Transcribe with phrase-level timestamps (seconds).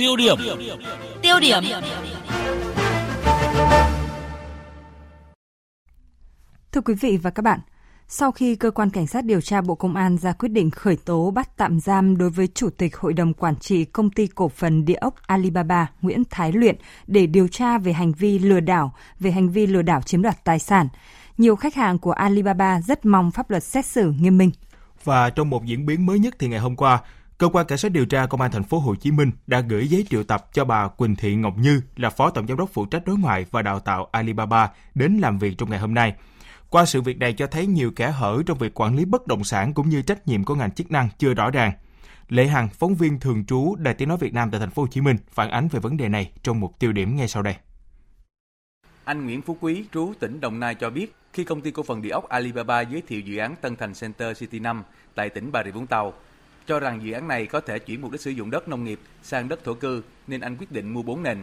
[0.00, 0.36] Tiêu điểm.
[1.22, 1.64] Tiêu điểm.
[6.72, 7.60] Thưa quý vị và các bạn,
[8.08, 10.96] sau khi cơ quan cảnh sát điều tra Bộ Công an ra quyết định khởi
[10.96, 14.48] tố bắt tạm giam đối với Chủ tịch Hội đồng Quản trị Công ty Cổ
[14.48, 16.76] phần Địa ốc Alibaba Nguyễn Thái Luyện
[17.06, 20.44] để điều tra về hành vi lừa đảo, về hành vi lừa đảo chiếm đoạt
[20.44, 20.88] tài sản,
[21.38, 24.50] nhiều khách hàng của Alibaba rất mong pháp luật xét xử nghiêm minh.
[25.04, 27.00] Và trong một diễn biến mới nhất thì ngày hôm qua,
[27.40, 29.88] cơ quan cảnh sát điều tra công an thành phố Hồ Chí Minh đã gửi
[29.88, 32.86] giấy triệu tập cho bà Quỳnh Thị Ngọc Như là phó tổng giám đốc phụ
[32.86, 36.14] trách đối ngoại và đào tạo Alibaba đến làm việc trong ngày hôm nay.
[36.70, 39.44] Qua sự việc này cho thấy nhiều kẽ hở trong việc quản lý bất động
[39.44, 41.72] sản cũng như trách nhiệm của ngành chức năng chưa rõ ràng.
[42.28, 44.88] Lệ Hằng, phóng viên thường trú Đài Tiếng nói Việt Nam tại thành phố Hồ
[44.90, 47.54] Chí Minh phản ánh về vấn đề này trong một tiêu điểm ngay sau đây.
[49.04, 52.02] Anh Nguyễn Phú Quý, trú tỉnh Đồng Nai cho biết, khi công ty cổ phần
[52.02, 54.82] địa ốc Alibaba giới thiệu dự án Tân Thành Center City 5
[55.14, 56.12] tại tỉnh Bà Rịa Vũng Tàu,
[56.66, 59.00] cho rằng dự án này có thể chuyển mục đích sử dụng đất nông nghiệp
[59.22, 61.42] sang đất thổ cư nên anh quyết định mua 4 nền.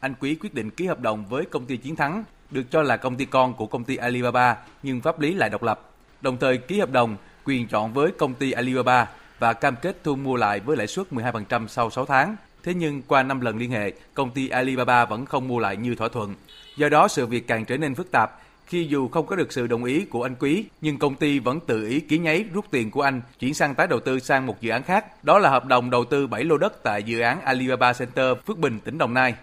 [0.00, 2.96] Anh Quý quyết định ký hợp đồng với công ty Chiến Thắng, được cho là
[2.96, 5.90] công ty con của công ty Alibaba nhưng pháp lý lại độc lập.
[6.20, 10.16] Đồng thời ký hợp đồng quyền chọn với công ty Alibaba và cam kết thu
[10.16, 12.36] mua lại với lãi suất 12% sau 6 tháng.
[12.62, 15.94] Thế nhưng qua 5 lần liên hệ, công ty Alibaba vẫn không mua lại như
[15.94, 16.34] thỏa thuận.
[16.76, 18.30] Do đó sự việc càng trở nên phức tạp
[18.68, 21.60] khi dù không có được sự đồng ý của anh Quý, nhưng công ty vẫn
[21.60, 24.60] tự ý ký nháy rút tiền của anh chuyển sang tái đầu tư sang một
[24.60, 25.24] dự án khác.
[25.24, 28.58] Đó là hợp đồng đầu tư 7 lô đất tại dự án Alibaba Center Phước
[28.58, 29.34] Bình, tỉnh Đồng Nai.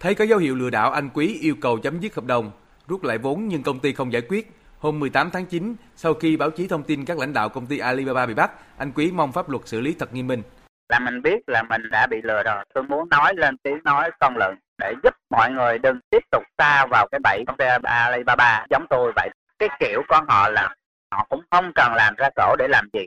[0.00, 2.50] Thấy có dấu hiệu lừa đảo, anh Quý yêu cầu chấm dứt hợp đồng,
[2.88, 4.52] rút lại vốn nhưng công ty không giải quyết.
[4.78, 7.78] Hôm 18 tháng 9, sau khi báo chí thông tin các lãnh đạo công ty
[7.78, 10.42] Alibaba bị bắt, anh Quý mong pháp luật xử lý thật nghiêm minh.
[10.90, 12.64] Là mình biết là mình đã bị lừa rồi.
[12.74, 16.42] Tôi muốn nói lên tiếng nói con lợn để giúp mọi người đừng tiếp tục
[16.58, 19.30] xa vào cái bẫy công ty Alibaba giống tôi vậy.
[19.58, 20.74] Cái kiểu con họ là
[21.12, 23.06] họ cũng không cần làm ra sổ để làm gì,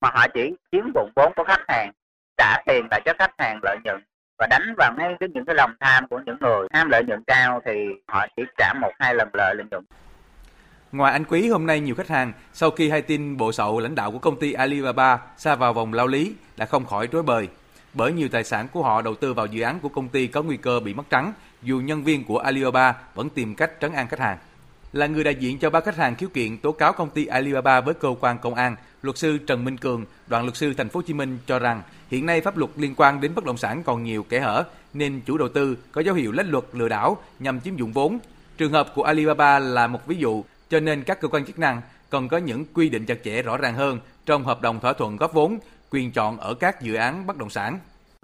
[0.00, 1.90] mà họ chỉ chiếm dụng vốn của khách hàng,
[2.36, 4.04] trả tiền lại cho khách hàng lợi nhuận
[4.38, 7.22] và đánh vào ngay cái những cái lòng tham của những người tham lợi nhuận
[7.26, 9.84] cao thì họ chỉ trả một hai lần lợi nhuận
[10.92, 13.94] Ngoài anh Quý, hôm nay nhiều khách hàng sau khi hay tin bộ sậu lãnh
[13.94, 17.48] đạo của công ty Alibaba xa vào vòng lao lý đã không khỏi rối bời.
[17.94, 20.42] Bởi nhiều tài sản của họ đầu tư vào dự án của công ty có
[20.42, 21.32] nguy cơ bị mất trắng,
[21.62, 24.38] dù nhân viên của Alibaba vẫn tìm cách trấn an khách hàng.
[24.92, 27.80] Là người đại diện cho ba khách hàng khiếu kiện tố cáo công ty Alibaba
[27.80, 30.98] với cơ quan công an, luật sư Trần Minh Cường, đoàn luật sư thành phố
[30.98, 33.82] Hồ Chí Minh cho rằng hiện nay pháp luật liên quan đến bất động sản
[33.82, 34.64] còn nhiều kẽ hở
[34.94, 38.18] nên chủ đầu tư có dấu hiệu lách luật lừa đảo nhằm chiếm dụng vốn.
[38.58, 41.80] Trường hợp của Alibaba là một ví dụ cho nên các cơ quan chức năng
[42.10, 45.16] cần có những quy định chặt chẽ rõ ràng hơn trong hợp đồng thỏa thuận
[45.16, 45.58] góp vốn,
[45.90, 47.78] quyền chọn ở các dự án bất động sản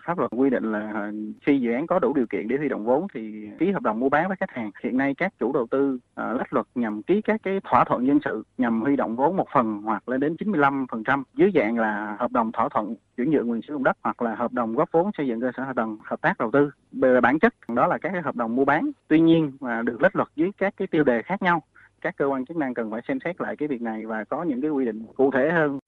[0.05, 1.11] pháp luật quy định là
[1.47, 4.01] khi dự án có đủ điều kiện để huy động vốn thì ký hợp đồng
[4.01, 4.71] mua bán với khách hàng.
[4.85, 8.07] Hiện nay các chủ đầu tư à, lách luật nhằm ký các cái thỏa thuận
[8.07, 12.17] dân sự nhằm huy động vốn một phần hoặc lên đến 95% dưới dạng là
[12.19, 14.93] hợp đồng thỏa thuận chuyển nhượng quyền sử dụng đất hoặc là hợp đồng góp
[14.93, 16.71] vốn xây dựng cơ sở hạ tầng hợp tác đầu tư.
[16.93, 18.91] Về bản chất đó là các cái hợp đồng mua bán.
[19.09, 21.63] Tuy nhiên mà được lách luật dưới các cái tiêu đề khác nhau
[22.01, 24.43] các cơ quan chức năng cần phải xem xét lại cái việc này và có
[24.43, 25.79] những cái quy định cụ thể hơn.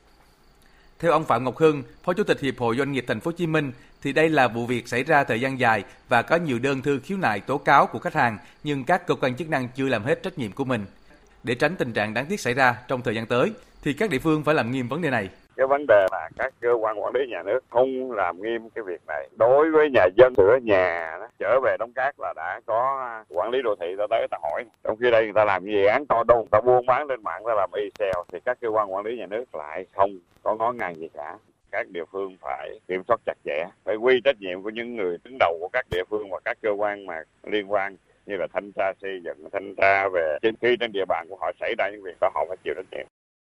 [0.98, 3.36] Theo ông Phạm Ngọc Hưng, Phó Chủ tịch Hiệp hội Doanh nghiệp Thành phố Hồ
[3.36, 3.72] Chí Minh,
[4.02, 7.00] thì đây là vụ việc xảy ra thời gian dài và có nhiều đơn thư
[7.00, 10.04] khiếu nại tố cáo của khách hàng, nhưng các cơ quan chức năng chưa làm
[10.04, 10.84] hết trách nhiệm của mình.
[11.42, 14.18] Để tránh tình trạng đáng tiếc xảy ra trong thời gian tới, thì các địa
[14.18, 17.14] phương phải làm nghiêm vấn đề này cái vấn đề là các cơ quan quản
[17.14, 19.28] lý nhà nước không làm nghiêm cái việc này.
[19.38, 23.50] Đối với nhà dân sửa nhà đó, trở về đóng cát là đã có quản
[23.50, 24.64] lý đô thị ta tới ta hỏi.
[24.84, 27.22] Trong khi đây người ta làm dự án to đô người ta buôn bán lên
[27.22, 30.18] mạng ta làm y xèo thì các cơ quan quản lý nhà nước lại không
[30.42, 31.36] có ngó ngàng gì cả.
[31.72, 35.16] Các địa phương phải kiểm soát chặt chẽ phải quy trách nhiệm của những người
[35.24, 37.96] đứng đầu của các địa phương và các cơ quan mà liên quan
[38.26, 41.36] như là thanh tra xây dựng thanh tra về trên khi trên địa bàn của
[41.40, 43.06] họ xảy ra những việc đó họ phải chịu trách nhiệm.